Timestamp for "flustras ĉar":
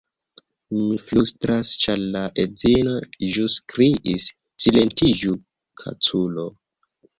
1.09-2.01